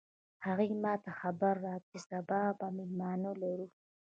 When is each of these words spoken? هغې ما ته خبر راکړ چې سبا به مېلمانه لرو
هغې 0.45 0.67
ما 0.83 0.93
ته 1.03 1.11
خبر 1.19 1.53
راکړ 1.65 1.85
چې 1.91 1.97
سبا 2.09 2.41
به 2.59 2.67
مېلمانه 2.77 3.31
لرو 3.41 3.67